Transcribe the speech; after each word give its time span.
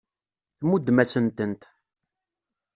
Tmuddem-asen-tent. 0.59 1.61